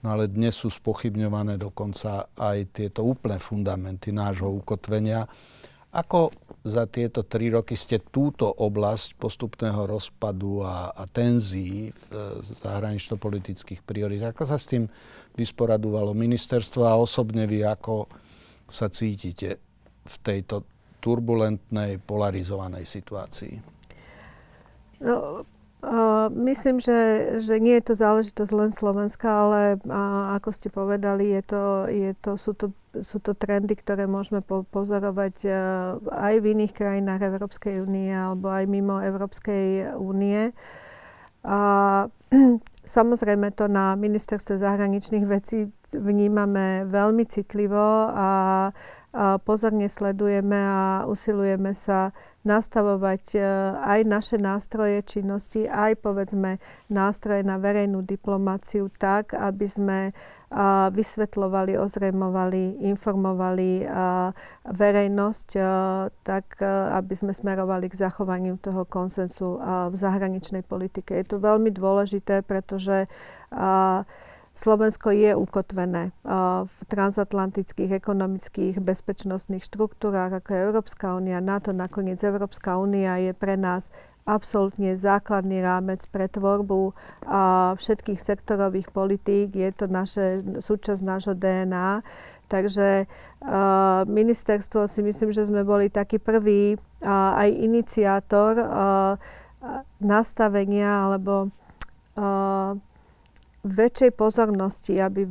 No 0.02 0.06
ale 0.06 0.30
dnes 0.30 0.54
sú 0.54 0.70
spochybňované 0.70 1.58
dokonca 1.58 2.30
aj 2.34 2.74
tieto 2.74 3.06
úplné 3.06 3.38
fundamenty 3.42 4.10
nášho 4.10 4.50
ukotvenia. 4.50 5.26
Ako 5.92 6.32
za 6.64 6.88
tieto 6.88 7.26
tri 7.26 7.52
roky 7.52 7.76
ste 7.76 8.00
túto 8.00 8.48
oblasť 8.48 9.18
postupného 9.18 9.84
rozpadu 9.84 10.64
a, 10.64 10.94
a 10.94 11.04
tenzií 11.10 11.90
v 11.90 12.12
zahranično-politických 12.64 13.82
prioritách, 13.82 14.32
ako 14.32 14.44
sa 14.46 14.56
s 14.56 14.70
tým 14.70 14.88
vysporadovalo 15.36 16.16
ministerstvo 16.16 16.86
a 16.86 16.96
osobne 16.96 17.44
vy, 17.44 17.66
ako 17.66 18.08
sa 18.64 18.88
cítite 18.88 19.71
v 20.02 20.16
tejto 20.22 20.66
turbulentnej, 21.02 21.98
polarizovanej 21.98 22.86
situácii? 22.86 23.54
No, 25.02 25.42
myslím, 26.30 26.78
že, 26.78 26.98
že 27.42 27.58
nie 27.58 27.74
je 27.82 27.90
to 27.90 27.94
záležitosť 27.98 28.52
len 28.54 28.70
Slovenska, 28.70 29.26
ale 29.26 29.60
a, 29.90 30.34
ako 30.38 30.48
ste 30.54 30.70
povedali, 30.70 31.34
je 31.34 31.42
to, 31.42 31.62
je 31.90 32.10
to, 32.22 32.32
sú, 32.38 32.54
to, 32.54 32.70
sú 33.02 33.18
to 33.18 33.34
trendy, 33.34 33.74
ktoré 33.74 34.06
môžeme 34.06 34.46
po, 34.46 34.62
pozorovať 34.62 35.34
a, 35.42 35.50
aj 36.06 36.34
v 36.38 36.54
iných 36.54 36.72
krajinách 36.72 37.26
Európskej 37.26 37.82
únie 37.82 38.14
alebo 38.14 38.46
aj 38.46 38.64
mimo 38.70 39.02
Európskej 39.02 39.98
únie. 39.98 40.54
A 41.42 41.58
samozrejme 42.86 43.50
to 43.50 43.66
na 43.66 43.98
ministerstve 43.98 44.62
zahraničných 44.62 45.26
vecí 45.26 45.66
vnímame 45.90 46.86
veľmi 46.86 47.26
citlivo 47.26 48.06
a 48.06 48.28
pozorne 49.44 49.92
sledujeme 49.92 50.56
a 50.56 51.04
usilujeme 51.04 51.76
sa 51.76 52.16
nastavovať 52.42 53.24
e, 53.36 53.40
aj 53.78 54.00
naše 54.02 54.36
nástroje 54.40 54.98
činnosti, 55.06 55.70
aj 55.70 56.00
povedzme 56.02 56.58
nástroje 56.90 57.46
na 57.46 57.60
verejnú 57.60 58.02
diplomáciu 58.02 58.90
tak, 58.90 59.36
aby 59.36 59.66
sme 59.70 59.98
vysvetľovali, 60.92 61.80
ozrejmovali, 61.80 62.84
informovali 62.92 63.88
verejnosť 64.68 65.48
e, 65.56 65.62
tak, 66.20 66.60
e, 66.60 66.68
aby 66.92 67.14
sme 67.16 67.32
smerovali 67.32 67.88
k 67.88 67.96
zachovaniu 67.96 68.60
toho 68.60 68.84
konsensu 68.84 69.56
v 69.62 69.94
zahraničnej 69.94 70.60
politike. 70.64 71.16
Je 71.16 71.24
to 71.24 71.40
veľmi 71.40 71.72
dôležité, 71.72 72.44
pretože 72.44 73.08
Slovensko 74.52 75.16
je 75.16 75.32
ukotvené 75.32 76.12
v 76.68 76.76
transatlantických 76.92 77.96
ekonomických 77.96 78.84
bezpečnostných 78.84 79.64
štruktúrách, 79.64 80.44
ako 80.44 80.48
je 80.52 80.60
Európska 80.68 81.16
únia, 81.16 81.40
NATO. 81.40 81.72
Nakoniec 81.72 82.20
Európska 82.20 82.76
únia 82.76 83.16
je 83.16 83.32
pre 83.32 83.56
nás 83.56 83.88
absolútne 84.28 84.94
základný 84.94 85.64
rámec 85.64 86.04
pre 86.06 86.30
tvorbu 86.30 86.94
a 87.26 87.74
všetkých 87.74 88.20
sektorových 88.20 88.92
politík. 88.94 89.56
Je 89.56 89.70
to 89.72 89.90
naše, 89.90 90.44
súčasť 90.62 91.00
nášho 91.02 91.34
DNA. 91.34 92.04
Takže 92.46 93.08
uh, 93.08 94.04
ministerstvo 94.04 94.84
si 94.84 95.00
myslím, 95.00 95.32
že 95.32 95.48
sme 95.48 95.64
boli 95.64 95.88
taký 95.88 96.20
prvý 96.20 96.76
uh, 96.76 97.40
aj 97.40 97.48
iniciátor 97.50 98.52
uh, 98.60 99.16
nastavenia 100.02 101.08
alebo 101.08 101.48
väčšej 103.62 104.18
pozornosti, 104.18 104.98
aby 104.98 105.22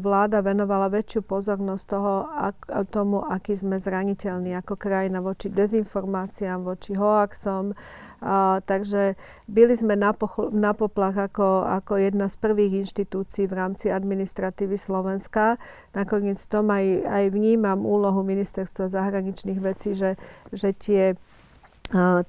vláda 0.00 0.40
venovala 0.40 0.88
väčšiu 0.88 1.20
pozornosť 1.20 1.84
toho, 1.84 2.12
ak, 2.32 2.56
tomu, 2.88 3.20
aký 3.20 3.52
sme 3.52 3.76
zraniteľní 3.76 4.56
ako 4.56 4.80
krajina 4.80 5.20
voči 5.20 5.52
dezinformáciám, 5.52 6.64
voči 6.64 6.96
hoaxom. 6.96 7.76
A, 8.24 8.64
takže 8.64 9.20
byli 9.52 9.76
sme 9.76 10.00
na, 10.00 10.16
poch- 10.16 10.48
na 10.48 10.72
poplach 10.72 11.28
ako, 11.28 11.68
ako 11.68 12.00
jedna 12.00 12.32
z 12.32 12.40
prvých 12.40 12.88
inštitúcií 12.88 13.44
v 13.44 13.56
rámci 13.60 13.92
administratívy 13.92 14.80
Slovenska. 14.80 15.60
Nakoniec 15.92 16.40
tom 16.48 16.72
aj, 16.72 17.04
aj 17.04 17.24
vnímam 17.36 17.84
úlohu 17.84 18.24
Ministerstva 18.24 18.88
zahraničných 18.88 19.60
vecí, 19.60 19.92
že, 19.92 20.16
že 20.56 20.72
tie 20.72 21.20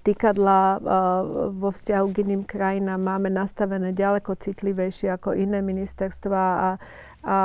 týkadla 0.04 0.84
vo 1.56 1.70
vzťahu 1.72 2.08
k 2.12 2.28
iným 2.28 2.44
krajinám 2.44 3.00
máme 3.00 3.32
nastavené 3.32 3.96
ďaleko 3.96 4.36
citlivejšie 4.36 5.16
ako 5.16 5.32
iné 5.32 5.64
ministerstva 5.64 6.44
a, 6.60 6.70
a, 7.26 7.42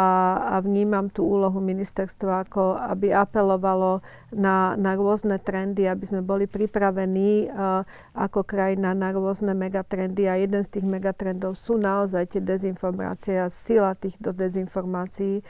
a 0.52 0.56
vnímam 0.60 1.08
tú 1.08 1.24
úlohu 1.24 1.56
ministerstva 1.56 2.44
ako 2.44 2.76
aby 2.76 3.16
apelovalo 3.16 4.04
na, 4.28 4.76
na 4.76 4.92
rôzne 4.92 5.40
trendy, 5.40 5.88
aby 5.88 6.04
sme 6.04 6.20
boli 6.20 6.44
pripravení 6.44 7.48
a, 7.48 7.82
ako 8.12 8.44
krajina 8.44 8.92
na 8.92 9.08
rôzne 9.16 9.56
megatrendy 9.56 10.28
a 10.28 10.36
jeden 10.36 10.60
z 10.60 10.78
tých 10.78 10.86
megatrendov 10.86 11.56
sú 11.56 11.80
naozaj 11.80 12.36
tie 12.36 12.42
dezinformácie 12.44 13.40
a 13.40 13.48
sila 13.48 13.96
týchto 13.96 14.36
dezinformácií. 14.36 15.40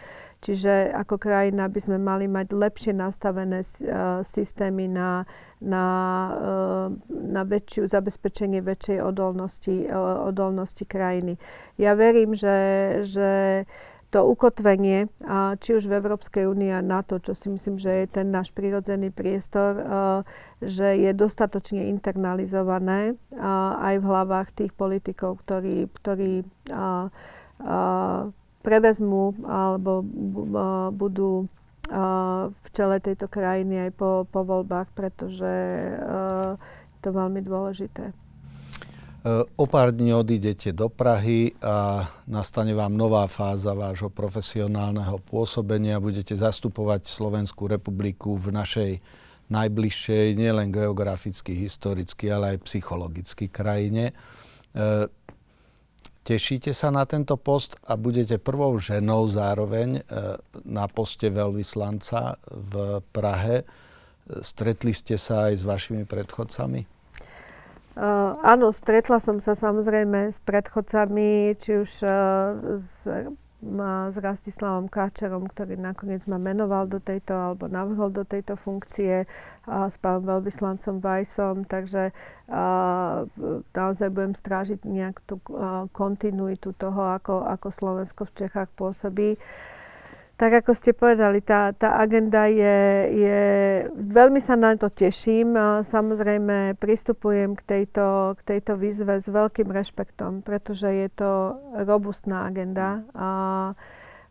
Čiže 0.40 0.88
ako 0.96 1.20
krajina 1.20 1.68
by 1.68 1.80
sme 1.84 1.98
mali 2.00 2.24
mať 2.24 2.56
lepšie 2.56 2.96
nastavené 2.96 3.60
uh, 3.60 4.24
systémy 4.24 4.88
na, 4.88 5.28
na, 5.60 5.84
uh, 6.32 6.86
na 7.12 7.44
väčšiu, 7.44 7.84
zabezpečenie 7.84 8.64
väčšej 8.64 9.04
odolnosti, 9.04 9.84
uh, 9.84 10.24
odolnosti 10.24 10.88
krajiny. 10.88 11.36
Ja 11.76 11.92
verím, 11.92 12.32
že, 12.32 12.56
že 13.04 13.28
to 14.10 14.26
ukotvenie, 14.26 15.06
či 15.62 15.70
už 15.78 15.86
v 15.86 16.02
Európskej 16.02 16.50
únii 16.50 16.74
a 16.74 16.82
NATO, 16.82 17.22
čo 17.22 17.30
si 17.30 17.46
myslím, 17.46 17.78
že 17.78 18.02
je 18.02 18.06
ten 18.10 18.26
náš 18.26 18.50
prirodzený 18.50 19.14
priestor, 19.14 19.78
že 20.58 20.98
je 20.98 21.14
dostatočne 21.14 21.86
internalizované 21.86 23.14
aj 23.78 23.94
v 24.02 24.04
hlavách 24.04 24.50
tých 24.50 24.72
politikov, 24.74 25.38
ktorí, 25.46 25.86
ktorí 25.94 26.42
prevezmú 28.66 29.38
alebo 29.46 30.02
budú 30.90 31.46
v 32.50 32.66
čele 32.74 32.98
tejto 32.98 33.26
krajiny 33.30 33.88
aj 33.88 33.90
po, 33.94 34.10
po 34.26 34.42
voľbách, 34.42 34.90
pretože 34.94 35.46
je 35.46 36.98
to 37.02 37.10
veľmi 37.14 37.42
dôležité. 37.46 38.10
O 39.56 39.68
pár 39.68 39.92
dní 39.92 40.16
odídete 40.16 40.72
do 40.72 40.88
Prahy 40.88 41.52
a 41.60 42.08
nastane 42.24 42.72
vám 42.72 42.96
nová 42.96 43.28
fáza 43.28 43.76
vášho 43.76 44.08
profesionálneho 44.08 45.20
pôsobenia. 45.28 46.00
Budete 46.00 46.32
zastupovať 46.32 47.04
Slovenskú 47.04 47.68
republiku 47.68 48.40
v 48.40 48.48
našej 48.48 48.90
najbližšej, 49.52 50.40
nielen 50.40 50.72
geograficky, 50.72 51.52
historicky, 51.52 52.32
ale 52.32 52.56
aj 52.56 52.64
psychologicky 52.64 53.52
krajine. 53.52 54.16
Tešíte 56.24 56.72
sa 56.72 56.88
na 56.88 57.04
tento 57.04 57.36
post 57.36 57.76
a 57.84 58.00
budete 58.00 58.40
prvou 58.40 58.72
ženou 58.80 59.28
zároveň 59.28 60.00
e, 60.00 60.02
na 60.64 60.84
poste 60.86 61.26
veľvyslanca 61.32 62.38
v 62.46 63.02
Prahe. 63.10 63.66
Stretli 64.38 64.94
ste 64.94 65.18
sa 65.18 65.50
aj 65.50 65.60
s 65.60 65.64
vašimi 65.66 66.06
predchodcami? 66.06 66.99
Uh, 67.98 68.38
áno, 68.46 68.70
stretla 68.70 69.18
som 69.18 69.42
sa 69.42 69.58
samozrejme 69.58 70.30
s 70.30 70.38
predchodcami, 70.46 71.58
či 71.58 71.82
už 71.82 71.90
uh, 72.06 72.78
s 72.78 73.04
s 73.60 74.16
Rastislavom 74.16 74.88
Káčerom, 74.88 75.44
ktorý 75.44 75.76
nakoniec 75.76 76.24
ma 76.24 76.40
menoval 76.40 76.88
do 76.88 76.96
tejto, 76.96 77.36
alebo 77.36 77.68
navrhol 77.68 78.08
do 78.08 78.24
tejto 78.24 78.56
funkcie, 78.56 79.28
a 79.68 79.92
s 79.92 80.00
pánom 80.00 80.24
veľvyslancom 80.24 81.04
Vajsom, 81.04 81.68
takže 81.68 82.16
a, 82.48 82.64
naozaj 83.76 84.08
budem 84.08 84.32
strážiť 84.32 84.80
nejak 84.88 85.20
tú 85.28 85.36
kontinuitu 85.92 86.72
toho, 86.72 87.20
ako, 87.20 87.44
ako 87.44 87.68
Slovensko 87.68 88.24
v 88.32 88.36
Čechách 88.40 88.72
pôsobí. 88.72 89.36
Tak 90.40 90.64
ako 90.64 90.72
ste 90.72 90.96
povedali, 90.96 91.44
tá, 91.44 91.68
tá 91.76 92.00
agenda 92.00 92.48
je, 92.48 92.78
je... 93.12 93.40
Veľmi 93.92 94.40
sa 94.40 94.56
na 94.56 94.72
to 94.72 94.88
teším. 94.88 95.52
Samozrejme, 95.84 96.80
pristupujem 96.80 97.52
k 97.52 97.60
tejto, 97.60 98.32
k 98.40 98.56
tejto 98.56 98.80
výzve 98.80 99.20
s 99.20 99.28
veľkým 99.28 99.68
rešpektom, 99.68 100.40
pretože 100.40 100.88
je 100.88 101.12
to 101.12 101.60
robustná 101.84 102.48
agenda. 102.48 103.04
A, 103.12 103.28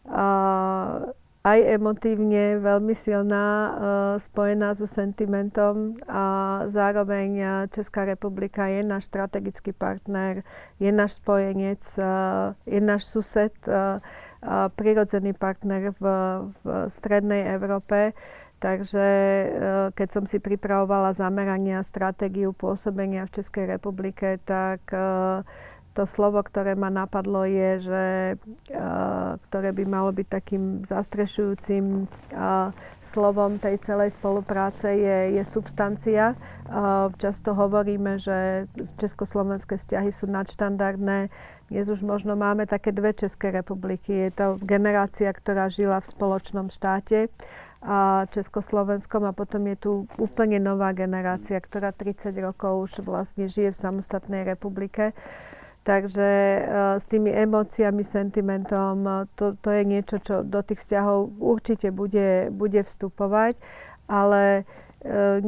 a, 0.10 0.26
aj 1.46 1.60
emotívne 1.78 2.58
veľmi 2.58 2.98
silná, 2.98 3.46
uh, 3.46 3.74
spojená 4.18 4.74
so 4.74 4.90
sentimentom 4.90 5.94
a 6.10 6.66
zároveň 6.68 7.30
Česká 7.70 8.04
republika 8.04 8.66
je 8.66 8.82
náš 8.82 9.08
strategický 9.08 9.78
partner, 9.78 10.42
je 10.82 10.90
náš 10.90 11.22
spojenec, 11.22 11.80
uh, 12.02 12.58
je 12.66 12.82
náš 12.82 13.08
sused, 13.08 13.56
prirodzený 14.74 15.34
partner 15.34 15.92
v, 15.96 16.04
v 16.64 16.68
strednej 16.88 17.52
Európe. 17.52 18.16
Takže 18.60 19.08
keď 19.96 20.08
som 20.12 20.28
si 20.28 20.36
pripravovala 20.36 21.16
zamerania 21.16 21.80
stratégiu 21.80 22.52
pôsobenia 22.52 23.24
v 23.24 23.40
Českej 23.40 23.66
republike, 23.70 24.36
tak 24.44 24.84
to 25.94 26.06
slovo, 26.06 26.40
ktoré 26.46 26.78
ma 26.78 26.94
napadlo, 26.94 27.44
je, 27.44 27.70
že 27.82 28.04
uh, 28.72 29.36
ktoré 29.50 29.74
by 29.74 29.84
malo 29.90 30.14
byť 30.14 30.28
takým 30.30 30.64
zastrešujúcim 30.86 32.06
uh, 32.06 32.70
slovom 33.02 33.58
tej 33.58 33.82
celej 33.82 34.16
spolupráce, 34.16 34.94
je, 34.94 35.36
je 35.36 35.44
substancia. 35.44 36.38
Uh, 36.70 37.10
často 37.18 37.58
hovoríme, 37.58 38.22
že 38.22 38.70
československé 39.02 39.76
vzťahy 39.82 40.14
sú 40.14 40.30
nadštandardné. 40.30 41.34
Dnes 41.70 41.86
už 41.86 42.02
možno 42.02 42.34
máme 42.34 42.66
také 42.66 42.90
dve 42.90 43.14
České 43.14 43.54
republiky. 43.54 44.30
Je 44.30 44.32
to 44.34 44.46
generácia, 44.62 45.30
ktorá 45.30 45.70
žila 45.70 46.02
v 46.02 46.10
spoločnom 46.10 46.66
štáte 46.70 47.30
a 47.80 48.28
Československom 48.28 49.24
a 49.24 49.32
potom 49.32 49.64
je 49.72 49.78
tu 49.80 49.92
úplne 50.20 50.60
nová 50.60 50.92
generácia, 50.92 51.56
ktorá 51.64 51.96
30 51.96 52.36
rokov 52.44 52.92
už 52.92 53.08
vlastne 53.08 53.48
žije 53.48 53.72
v 53.72 53.82
samostatnej 53.88 54.44
republike. 54.44 55.16
Takže 55.90 56.30
uh, 56.30 57.02
s 57.02 57.10
tými 57.10 57.34
emóciami, 57.34 58.06
sentimentom, 58.06 59.02
uh, 59.10 59.26
to, 59.34 59.58
to 59.58 59.74
je 59.74 59.82
niečo, 59.82 60.22
čo 60.22 60.46
do 60.46 60.62
tých 60.62 60.86
vzťahov 60.86 61.42
určite 61.42 61.90
bude, 61.90 62.54
bude 62.54 62.86
vstupovať, 62.86 63.58
ale 64.06 64.70
uh, 65.02 65.42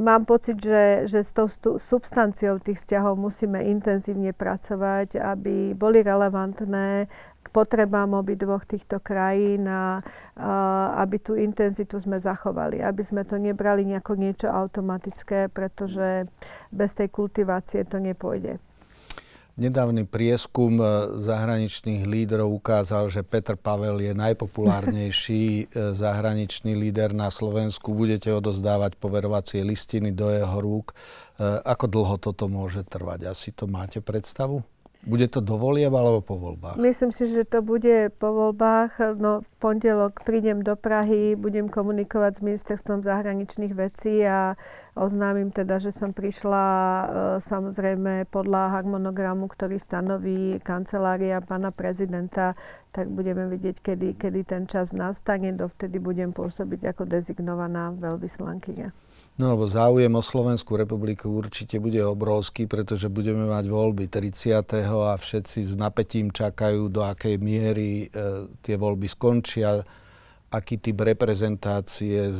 mám 0.00 0.24
pocit, 0.24 0.56
že, 0.56 1.04
že 1.04 1.20
s 1.20 1.36
tou 1.36 1.44
substanciou 1.76 2.56
tých 2.56 2.80
vzťahov 2.80 3.20
musíme 3.20 3.60
intenzívne 3.68 4.32
pracovať, 4.32 5.20
aby 5.20 5.76
boli 5.76 6.00
relevantné 6.00 7.04
k 7.44 7.46
potrebám 7.52 8.16
obidvoch 8.16 8.64
týchto 8.64 8.96
krajín 8.96 9.68
a, 9.68 10.00
a 10.40 10.52
aby 11.04 11.20
tú 11.20 11.36
intenzitu 11.36 12.00
sme 12.00 12.16
zachovali, 12.16 12.80
aby 12.80 13.04
sme 13.04 13.28
to 13.28 13.36
nebrali 13.36 13.84
nejako 13.84 14.16
niečo 14.16 14.48
automatické, 14.48 15.52
pretože 15.52 16.24
bez 16.72 16.96
tej 16.96 17.12
kultivácie 17.12 17.84
to 17.84 18.00
nepôjde. 18.00 18.56
Nedávny 19.58 20.06
prieskum 20.06 20.78
e, 20.78 20.86
zahraničných 21.18 22.06
lídrov 22.06 22.62
ukázal, 22.62 23.10
že 23.10 23.26
Petr 23.26 23.58
Pavel 23.58 23.98
je 23.98 24.14
najpopulárnejší 24.14 25.42
e, 25.42 25.62
zahraničný 25.98 26.78
líder 26.78 27.10
na 27.10 27.26
Slovensku. 27.26 27.90
Budete 27.90 28.30
odozdávať 28.30 28.94
poverovacie 28.94 29.66
listiny 29.66 30.14
do 30.14 30.30
jeho 30.30 30.62
rúk. 30.62 30.94
E, 30.94 31.58
ako 31.66 31.90
dlho 31.90 32.16
toto 32.22 32.46
môže 32.46 32.86
trvať? 32.86 33.34
Asi 33.34 33.50
to 33.50 33.66
máte 33.66 33.98
predstavu? 33.98 34.62
Bude 35.06 35.30
to 35.30 35.38
do 35.38 35.54
volieb 35.54 35.94
alebo 35.94 36.18
po 36.18 36.34
voľbách? 36.34 36.74
Myslím 36.74 37.14
si, 37.14 37.30
že 37.30 37.46
to 37.46 37.62
bude 37.62 38.10
po 38.18 38.34
voľbách. 38.34 39.14
No, 39.14 39.46
v 39.46 39.50
pondelok 39.62 40.26
prídem 40.26 40.66
do 40.66 40.74
Prahy, 40.74 41.38
budem 41.38 41.70
komunikovať 41.70 42.38
s 42.38 42.44
ministerstvom 42.44 43.06
zahraničných 43.06 43.78
vecí 43.78 44.26
a 44.26 44.58
oznámim 44.98 45.54
teda, 45.54 45.78
že 45.78 45.94
som 45.94 46.10
prišla 46.10 46.66
e, 46.66 47.04
samozrejme 47.38 48.26
podľa 48.26 48.74
harmonogramu, 48.74 49.46
ktorý 49.46 49.78
stanoví 49.78 50.58
kancelária 50.66 51.38
pána 51.46 51.70
prezidenta, 51.70 52.58
tak 52.90 53.06
budeme 53.06 53.46
vidieť, 53.46 53.78
kedy, 53.78 54.08
kedy 54.18 54.40
ten 54.42 54.66
čas 54.66 54.90
nastane. 54.90 55.54
Dovtedy 55.54 56.02
budem 56.02 56.34
pôsobiť 56.34 56.90
ako 56.90 57.06
dezignovaná 57.06 57.94
veľvyslankyňa. 57.94 59.07
No 59.38 59.54
lebo 59.54 59.70
záujem 59.70 60.10
o 60.10 60.18
Slovenskú 60.18 60.74
republiku 60.74 61.30
určite 61.30 61.78
bude 61.78 62.02
obrovský, 62.02 62.66
pretože 62.66 63.06
budeme 63.06 63.46
mať 63.46 63.70
voľby 63.70 64.10
30. 64.10 64.66
a 64.82 65.14
všetci 65.14 65.58
s 65.62 65.78
napätím 65.78 66.34
čakajú, 66.34 66.90
do 66.90 67.06
akej 67.06 67.38
miery 67.38 68.10
e, 68.10 68.50
tie 68.58 68.74
voľby 68.74 69.06
skončia, 69.06 69.86
aký 70.50 70.82
typ 70.82 71.06
reprezentácie, 71.06 72.34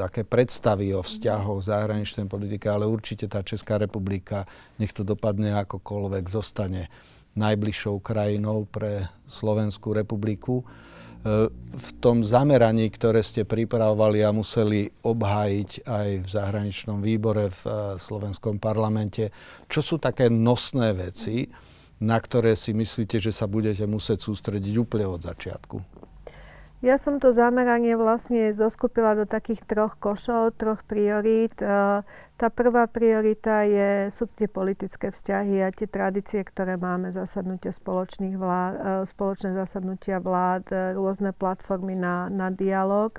aké 0.00 0.24
predstavy 0.24 0.96
o 0.96 1.04
vzťahoch 1.04 1.68
zahraničnej 1.68 2.24
politiky, 2.24 2.64
ale 2.64 2.88
určite 2.88 3.28
tá 3.28 3.44
Česká 3.44 3.76
republika, 3.76 4.48
nech 4.80 4.96
to 4.96 5.04
dopadne 5.04 5.52
akokoľvek, 5.52 6.24
zostane 6.32 6.88
najbližšou 7.36 8.00
krajinou 8.00 8.64
pre 8.64 9.12
Slovenskú 9.28 9.92
republiku. 9.92 10.64
E, 11.18 11.50
v 11.52 11.90
tom 11.98 12.22
zameraní, 12.22 12.86
ktoré 12.94 13.26
ste 13.26 13.42
pripravovali 13.42 14.22
a 14.22 14.30
museli 14.30 14.86
obhájiť 15.02 15.70
aj 15.82 16.08
v 16.22 16.28
zahraničnom 16.28 17.02
výbore 17.02 17.50
v 17.50 17.62
e, 17.66 17.72
slovenskom 17.98 18.62
parlamente, 18.62 19.34
čo 19.66 19.82
sú 19.82 19.98
také 19.98 20.30
nosné 20.30 20.94
veci, 20.94 21.50
na 21.98 22.22
ktoré 22.22 22.54
si 22.54 22.70
myslíte, 22.70 23.18
že 23.18 23.34
sa 23.34 23.50
budete 23.50 23.82
musieť 23.90 24.22
sústrediť 24.22 24.74
úplne 24.78 25.10
od 25.10 25.26
začiatku? 25.26 25.82
Ja 26.78 26.94
som 26.94 27.18
to 27.18 27.34
zameranie 27.34 27.98
vlastne 27.98 28.54
zoskupila 28.54 29.18
do 29.18 29.26
takých 29.26 29.66
troch 29.66 29.98
košov, 29.98 30.54
troch 30.54 30.86
priorít. 30.86 31.58
E, 32.38 32.40
tá 32.40 32.54
prvá 32.54 32.86
priorita 32.86 33.66
je, 33.66 34.14
sú 34.14 34.30
tie 34.30 34.46
politické 34.46 35.10
vzťahy 35.10 35.66
a 35.66 35.74
tie 35.74 35.90
tradície, 35.90 36.46
ktoré 36.46 36.78
máme, 36.78 37.10
zasadnutia 37.10 37.74
spoločných 37.74 38.38
vlád, 38.38 38.72
e, 38.78 39.10
spoločné 39.10 39.58
zasadnutia 39.58 40.22
vlád, 40.22 40.64
e, 40.70 40.74
rôzne 40.94 41.34
platformy 41.34 41.98
na, 41.98 42.30
na 42.30 42.54
dialog, 42.54 43.10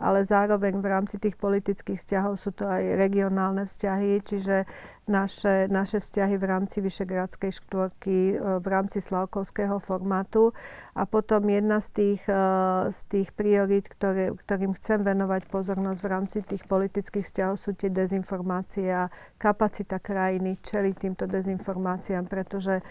ale 0.00 0.18
zároveň 0.24 0.80
v 0.80 0.86
rámci 0.88 1.20
tých 1.20 1.36
politických 1.36 2.00
vzťahov 2.00 2.40
sú 2.40 2.56
to 2.56 2.64
aj 2.64 2.96
regionálne 2.96 3.68
vzťahy, 3.68 4.24
čiže 4.24 4.64
naše, 5.10 5.66
naše 5.66 5.98
vzťahy 5.98 6.38
v 6.38 6.44
rámci 6.46 6.78
Vyšegrádskej 6.78 7.50
štvorky, 7.50 8.38
e, 8.38 8.62
v 8.62 8.66
rámci 8.70 9.02
Slavkovského 9.02 9.82
formátu. 9.82 10.54
A 10.94 11.04
potom 11.04 11.42
jedna 11.50 11.82
z 11.82 11.88
tých, 11.90 12.22
e, 12.30 12.42
z 12.94 13.00
tých 13.10 13.28
priorít, 13.34 13.90
ktoré, 13.90 14.30
ktorým 14.46 14.72
chcem 14.78 15.02
venovať 15.02 15.50
pozornosť 15.50 16.00
v 16.00 16.08
rámci 16.08 16.38
tých 16.46 16.62
politických 16.70 17.26
vzťahov, 17.26 17.58
sú 17.58 17.74
tie 17.74 17.90
dezinformácie 17.90 18.29
a 18.90 19.10
kapacita 19.40 19.98
krajiny 19.98 20.60
čeliť 20.62 20.94
týmto 20.94 21.24
dezinformáciám, 21.26 22.30
pretože 22.30 22.84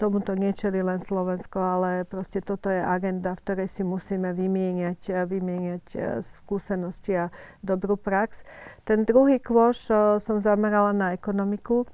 tomuto 0.00 0.34
nečeli 0.34 0.82
len 0.82 0.98
Slovensko, 0.98 1.58
ale 1.60 1.90
proste 2.08 2.42
toto 2.42 2.66
je 2.72 2.82
agenda, 2.82 3.36
v 3.36 3.42
ktorej 3.46 3.68
si 3.70 3.82
musíme 3.86 4.34
vymieňať, 4.34 5.28
vymieňať 5.30 5.86
skúsenosti 6.24 7.28
a 7.28 7.30
dobrú 7.62 7.94
prax. 7.94 8.42
Ten 8.82 9.06
druhý 9.06 9.38
kôš 9.38 9.90
som 10.18 10.36
zamerala 10.42 10.90
na 10.90 11.14
ekonomiku. 11.14 11.86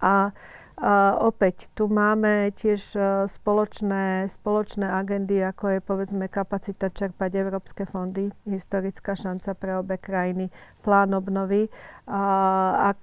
A 0.00 0.32
a 0.74 1.14
opäť 1.22 1.70
tu 1.70 1.86
máme 1.86 2.50
tiež 2.50 2.98
e, 2.98 3.00
spoločné, 3.30 4.26
spoločné 4.26 4.82
agendy, 4.90 5.38
ako 5.38 5.78
je 5.78 5.78
povedzme 5.78 6.26
kapacita 6.26 6.90
čerpať 6.90 7.30
európske 7.38 7.86
fondy, 7.86 8.34
historická 8.42 9.14
šanca 9.14 9.54
pre 9.54 9.78
obe 9.78 10.02
krajiny, 10.02 10.50
plán 10.84 11.16
obnovy. 11.16 11.72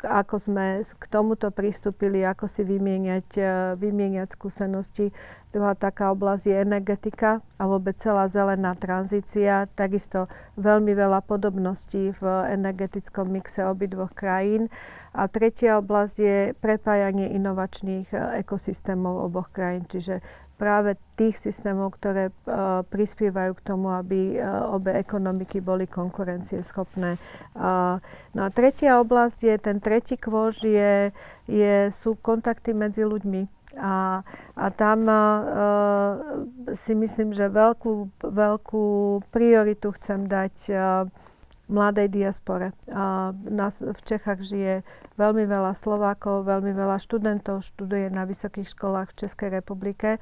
Ako 0.06 0.38
sme 0.38 0.86
k 0.86 1.04
tomuto 1.10 1.50
pristúpili, 1.50 2.22
ako 2.22 2.46
si 2.46 2.62
vymieňať, 2.62 3.28
e, 3.42 3.50
vymieňať 3.82 4.38
skúsenosti. 4.38 5.10
Druhá 5.50 5.74
taká 5.74 6.14
oblasť 6.14 6.44
je 6.48 6.56
energetika 6.62 7.42
a 7.58 7.66
vôbec 7.66 7.98
celá 7.98 8.30
zelená 8.30 8.78
tranzícia. 8.78 9.66
Takisto 9.74 10.30
veľmi 10.56 10.94
veľa 10.94 11.26
podobností 11.26 12.14
v 12.14 12.24
energetickom 12.54 13.26
mixe 13.34 13.66
obidvoch 13.66 14.14
krajín. 14.14 14.70
A 15.18 15.26
tretia 15.28 15.82
oblasť 15.82 16.16
je 16.22 16.38
prepájanie 16.62 17.34
inovačných 17.34 18.14
e, 18.14 18.46
ekosystémov 18.46 19.28
oboch 19.28 19.50
krajín, 19.50 19.90
čiže 19.90 20.22
práve 20.62 20.94
tých 21.18 21.42
systémov, 21.42 21.98
ktoré 21.98 22.30
uh, 22.30 22.86
prispievajú 22.86 23.58
k 23.58 23.66
tomu, 23.66 23.90
aby 23.90 24.38
uh, 24.38 24.70
obe 24.70 24.94
ekonomiky 24.94 25.58
boli 25.58 25.90
konkurencieschopné. 25.90 27.18
Uh, 27.58 27.98
no 28.38 28.46
a 28.46 28.54
tretia 28.54 29.02
oblasť 29.02 29.40
je, 29.42 29.56
ten 29.58 29.82
tretí 29.82 30.22
kôž 30.22 30.62
je, 30.62 31.10
je, 31.50 31.90
sú 31.90 32.14
kontakty 32.22 32.78
medzi 32.78 33.02
ľuďmi. 33.02 33.74
A, 33.82 34.22
a 34.54 34.66
tam 34.70 35.10
uh, 35.10 35.18
si 36.78 36.94
myslím, 36.94 37.34
že 37.34 37.50
veľkú, 37.50 38.22
veľkú 38.22 38.86
prioritu 39.34 39.96
chcem 39.98 40.30
dať 40.30 40.56
uh, 40.70 41.10
mladej 41.72 42.12
diaspore. 42.12 42.76
V 43.72 44.02
Čechách 44.04 44.44
žije 44.44 44.84
veľmi 45.16 45.48
veľa 45.48 45.72
Slovákov, 45.74 46.46
veľmi 46.46 46.76
veľa 46.76 47.00
študentov 47.00 47.64
študuje 47.64 48.12
na 48.12 48.28
vysokých 48.28 48.68
školách 48.76 49.16
v 49.16 49.20
Českej 49.26 49.50
republike. 49.56 50.20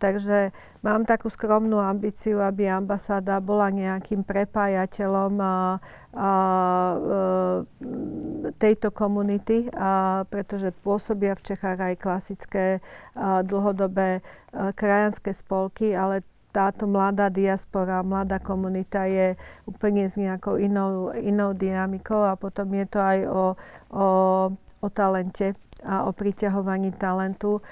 Takže 0.00 0.56
mám 0.80 1.04
takú 1.04 1.28
skromnú 1.28 1.76
ambíciu, 1.76 2.40
aby 2.40 2.72
ambasáda 2.72 3.36
bola 3.44 3.68
nejakým 3.68 4.24
prepájateľom 4.24 5.32
a, 5.36 5.44
a, 5.44 5.52
a, 5.52 6.30
tejto 8.56 8.88
komunity, 8.88 9.68
a, 9.76 10.24
pretože 10.24 10.72
pôsobia 10.80 11.36
v 11.36 11.52
Čechách 11.52 11.78
aj 11.84 11.94
klasické 12.00 12.66
a, 13.12 13.44
dlhodobé 13.44 14.24
a, 14.24 14.72
krajanské 14.72 15.36
spolky, 15.36 15.92
ale 15.92 16.24
táto 16.50 16.86
mladá 16.90 17.30
diaspora, 17.30 18.02
mladá 18.02 18.42
komunita 18.42 19.06
je 19.06 19.38
úplne 19.66 20.10
s 20.10 20.18
nejakou 20.18 20.58
inou, 20.58 21.14
inou 21.14 21.54
dynamikou 21.54 22.26
a 22.26 22.34
potom 22.34 22.74
je 22.74 22.86
to 22.90 22.98
aj 22.98 23.18
o, 23.26 23.44
o, 23.94 24.06
o 24.82 24.88
talente 24.90 25.54
a 25.80 26.04
o 26.04 26.12
priťahovaní 26.12 26.92
talentu 26.92 27.64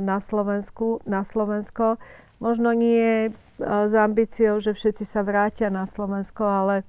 na 0.00 0.18
Slovensku, 0.24 1.04
na 1.04 1.20
Slovensko. 1.20 2.00
Možno 2.40 2.72
nie 2.72 3.28
s 3.60 3.92
ambíciou, 3.92 4.58
že 4.58 4.72
všetci 4.72 5.04
sa 5.04 5.20
vrátia 5.20 5.68
na 5.68 5.84
Slovensko, 5.84 6.42
ale 6.48 6.88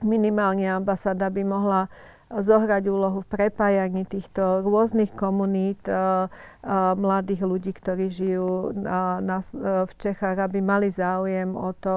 minimálne 0.00 0.64
ambasáda 0.70 1.28
by 1.28 1.42
mohla 1.44 1.80
zohrať 2.28 2.92
úlohu 2.92 3.24
v 3.24 3.30
prepájaní 3.32 4.04
týchto 4.04 4.60
rôznych 4.60 5.16
komunít 5.16 5.80
mladých 6.96 7.42
ľudí, 7.48 7.72
ktorí 7.72 8.12
žijú 8.12 8.76
na, 8.76 9.20
v 9.88 9.92
Čechách, 9.96 10.36
aby 10.36 10.60
mali 10.60 10.92
záujem 10.92 11.56
o 11.56 11.72
to, 11.72 11.96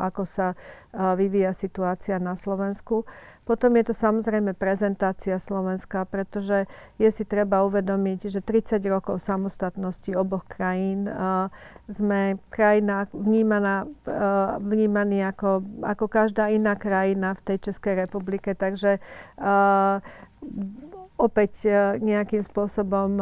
ako 0.00 0.24
sa 0.24 0.56
vyvíja 0.92 1.52
situácia 1.52 2.16
na 2.16 2.32
Slovensku. 2.32 3.04
Potom 3.48 3.80
je 3.80 3.88
to 3.88 3.94
samozrejme 3.96 4.52
prezentácia 4.52 5.40
Slovenska, 5.40 6.04
pretože 6.04 6.68
je 7.00 7.08
si 7.08 7.24
treba 7.24 7.64
uvedomiť, 7.64 8.28
že 8.28 8.44
30 8.44 8.76
rokov 8.92 9.24
samostatnosti 9.24 10.12
oboch 10.12 10.44
krajín 10.44 11.08
uh, 11.08 11.48
sme 11.88 12.36
krajina 12.52 13.08
vnímaná, 13.16 13.88
uh, 13.88 14.60
vnímaní 14.60 15.24
ako, 15.24 15.64
ako 15.80 16.12
každá 16.12 16.52
iná 16.52 16.76
krajina 16.76 17.32
v 17.40 17.40
tej 17.48 17.72
Českej 17.72 18.04
republike. 18.04 18.52
Takže 18.52 19.00
uh, 19.40 20.04
opäť 21.18 21.66
nejakým 21.98 22.46
spôsobom 22.46 23.18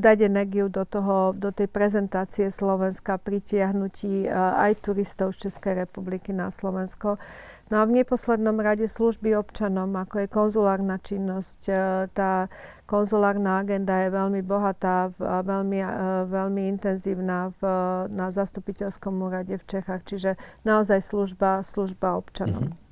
dať 0.00 0.32
energiu 0.32 0.72
do, 0.72 0.88
toho, 0.88 1.36
do 1.36 1.52
tej 1.52 1.68
prezentácie 1.68 2.48
Slovenska, 2.48 3.20
pritiahnutí 3.20 4.24
aj 4.32 4.80
turistov 4.80 5.36
z 5.36 5.52
Českej 5.52 5.84
republiky 5.84 6.32
na 6.32 6.48
Slovensko. 6.48 7.20
No 7.68 7.80
a 7.80 7.88
v 7.88 8.00
neposlednom 8.00 8.56
rade 8.58 8.88
služby 8.88 9.36
občanom, 9.36 9.92
ako 9.92 10.24
je 10.24 10.28
konzulárna 10.28 10.96
činnosť. 10.98 11.60
E, 11.68 11.74
tá 12.16 12.48
konzulárna 12.88 13.60
agenda 13.60 14.04
je 14.04 14.08
veľmi 14.12 14.40
bohatá 14.40 15.12
a 15.20 15.36
veľmi, 15.44 15.78
e, 15.84 15.90
veľmi 16.32 16.62
intenzívna 16.68 17.52
v, 17.60 17.62
na 18.08 18.32
zastupiteľskom 18.32 19.20
úrade 19.20 19.52
v 19.52 19.64
Čechách. 19.68 20.02
Čiže 20.08 20.40
naozaj 20.64 21.04
služba, 21.04 21.60
služba 21.62 22.16
občanom. 22.16 22.72
Mm-hmm. 22.72 22.86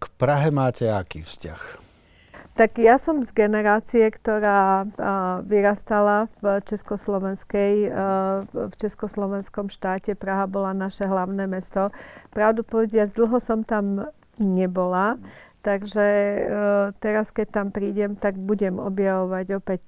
K 0.00 0.04
Prahe 0.16 0.48
máte 0.48 0.88
aký 0.88 1.20
vzťah? 1.20 1.89
Tak 2.58 2.76
ja 2.76 3.00
som 3.00 3.24
z 3.24 3.32
generácie, 3.32 4.04
ktorá 4.12 4.84
vyrastala 5.48 6.28
v 6.44 6.60
československej, 6.66 7.88
v 8.52 8.74
československom 8.76 9.72
štáte. 9.72 10.12
Praha 10.12 10.44
bola 10.44 10.76
naše 10.76 11.08
hlavné 11.08 11.48
mesto. 11.48 11.88
Pravdu 12.34 12.60
povediac, 12.60 13.08
dlho 13.16 13.40
som 13.40 13.64
tam 13.64 14.04
nebola. 14.36 15.16
Takže 15.60 16.08
teraz, 17.00 17.32
keď 17.32 17.46
tam 17.48 17.68
prídem, 17.72 18.16
tak 18.16 18.36
budem 18.36 18.76
objavovať 18.80 19.46
opäť 19.56 19.84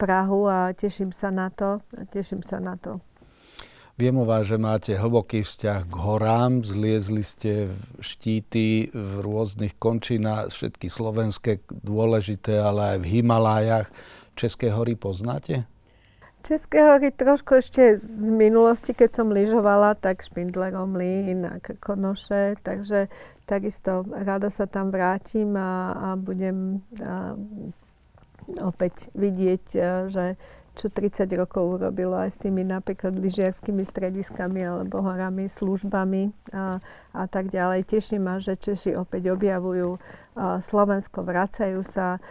Prahu 0.00 0.48
a 0.48 0.72
teším 0.72 1.12
sa 1.12 1.28
na 1.28 1.52
to. 1.52 1.80
Teším 2.12 2.40
sa 2.40 2.56
na 2.60 2.76
to. 2.80 3.04
Viem 3.98 4.14
o 4.14 4.22
vás, 4.22 4.46
že 4.46 4.54
máte 4.62 4.94
hlboký 4.94 5.42
vzťah 5.42 5.90
k 5.90 5.94
horám, 5.98 6.62
zliezli 6.62 7.18
ste 7.26 7.74
štíty 7.98 8.94
v 8.94 9.12
rôznych 9.26 9.74
končinách, 9.74 10.54
všetky 10.54 10.86
slovenské 10.86 11.66
dôležité, 11.82 12.62
ale 12.62 12.94
aj 12.94 12.98
v 13.02 13.10
Himalájach. 13.18 13.90
České 14.38 14.70
hory 14.70 14.94
poznáte? 14.94 15.66
České 16.46 16.78
hory 16.78 17.10
trošku 17.10 17.58
ešte 17.58 17.98
z 17.98 18.30
minulosti, 18.30 18.94
keď 18.94 19.10
som 19.18 19.34
lyžovala, 19.34 19.98
tak 19.98 20.22
Špindlerom 20.22 20.94
Mlín 20.94 21.42
a 21.50 21.58
Krkonoše, 21.58 22.54
takže 22.62 23.10
takisto 23.50 24.06
rada 24.14 24.46
sa 24.46 24.70
tam 24.70 24.94
vrátim 24.94 25.58
a, 25.58 25.90
a 25.90 26.08
budem 26.14 26.86
a, 27.02 27.34
opäť 28.62 29.10
vidieť, 29.18 29.64
že 30.06 30.38
čo 30.78 30.86
30 30.86 31.26
rokov 31.34 31.82
urobilo 31.82 32.14
aj 32.14 32.30
s 32.30 32.38
tými 32.38 32.62
napríklad 32.62 33.18
lyžiarskými 33.18 33.82
strediskami 33.82 34.62
alebo 34.62 35.02
horami, 35.02 35.50
službami 35.50 36.54
a, 36.54 36.78
a 37.12 37.24
tak 37.26 37.50
ďalej. 37.50 37.82
Teší 37.82 38.22
ma, 38.22 38.38
že 38.38 38.54
Češi 38.54 38.94
opäť 38.94 39.34
objavujú 39.34 39.98
Slovensko, 40.38 41.26
vracajú 41.26 41.82
sa 41.82 42.22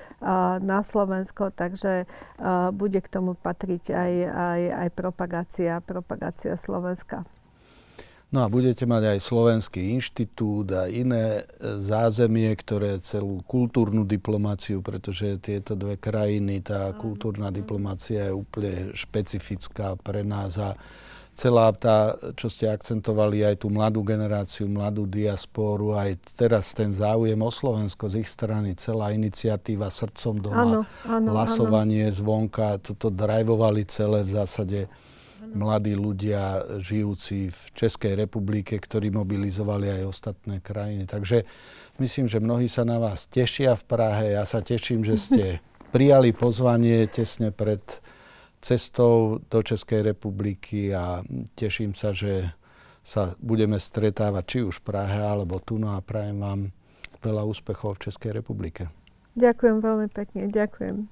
na 0.64 0.80
Slovensko, 0.80 1.52
takže 1.52 2.08
bude 2.72 3.00
k 3.04 3.12
tomu 3.12 3.36
patriť 3.36 3.92
aj, 3.92 4.14
aj, 4.32 4.62
aj 4.88 4.90
propagácia, 4.96 5.84
propagácia 5.84 6.56
Slovenska. 6.56 7.28
No 8.28 8.44
a 8.44 8.52
budete 8.52 8.84
mať 8.84 9.16
aj 9.16 9.20
Slovenský 9.24 9.96
inštitút 9.96 10.68
a 10.76 10.92
iné 10.92 11.48
e, 11.48 11.80
zázemie, 11.80 12.52
ktoré 12.60 13.00
celú 13.00 13.40
kultúrnu 13.48 14.04
diplomáciu, 14.04 14.84
pretože 14.84 15.40
tieto 15.40 15.80
dve 15.80 15.96
krajiny, 15.96 16.60
tá 16.60 16.92
kultúrna 17.00 17.56
diplomácia 17.56 18.28
je 18.28 18.36
úplne 18.36 18.92
špecifická 18.92 19.96
pre 19.96 20.28
nás 20.28 20.60
a 20.60 20.76
celá 21.38 21.72
tá, 21.72 22.20
čo 22.36 22.52
ste 22.52 22.68
akcentovali, 22.68 23.48
aj 23.48 23.64
tú 23.64 23.72
mladú 23.72 24.04
generáciu, 24.04 24.68
mladú 24.68 25.08
diasporu, 25.08 25.96
aj 25.96 26.20
teraz 26.36 26.76
ten 26.76 26.92
záujem 26.92 27.38
o 27.40 27.48
Slovensko 27.48 28.12
z 28.12 28.26
ich 28.26 28.30
strany, 28.34 28.76
celá 28.76 29.16
iniciatíva 29.16 29.88
Srdcom 29.88 30.36
doma, 30.42 30.60
áno, 30.66 30.80
áno, 31.08 31.28
hlasovanie 31.32 32.12
áno. 32.12 32.18
zvonka, 32.18 32.82
toto 32.84 33.08
drajvovali 33.08 33.88
celé 33.88 34.28
v 34.28 34.36
zásade 34.36 34.80
mladí 35.54 35.94
ľudia 35.96 36.64
žijúci 36.82 37.52
v 37.52 37.62
Českej 37.76 38.18
republike, 38.18 38.76
ktorí 38.76 39.14
mobilizovali 39.14 40.02
aj 40.02 40.04
ostatné 40.08 40.60
krajiny. 40.60 41.08
Takže 41.08 41.48
myslím, 42.02 42.26
že 42.28 42.44
mnohí 42.44 42.68
sa 42.68 42.84
na 42.84 42.98
vás 42.98 43.30
tešia 43.30 43.76
v 43.78 43.84
Prahe. 43.88 44.24
Ja 44.36 44.44
sa 44.44 44.60
teším, 44.60 45.06
že 45.08 45.16
ste 45.16 45.44
prijali 45.96 46.36
pozvanie 46.36 47.08
tesne 47.08 47.54
pred 47.56 47.84
cestou 48.60 49.40
do 49.48 49.60
Českej 49.62 50.12
republiky 50.12 50.92
a 50.92 51.22
teším 51.56 51.94
sa, 51.94 52.12
že 52.12 52.52
sa 53.08 53.40
budeme 53.40 53.80
stretávať 53.80 54.44
či 54.44 54.58
už 54.68 54.84
v 54.84 54.86
Prahe 54.92 55.20
alebo 55.24 55.64
tu. 55.64 55.80
No 55.80 55.96
a 55.96 56.04
prajem 56.04 56.44
vám 56.44 56.62
veľa 57.24 57.48
úspechov 57.48 57.98
v 57.98 58.12
Českej 58.12 58.36
republike. 58.36 58.92
Ďakujem 59.38 59.78
veľmi 59.80 60.08
pekne. 60.12 60.50
Ďakujem. 60.50 61.08